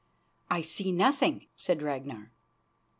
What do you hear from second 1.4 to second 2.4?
said Ragnar.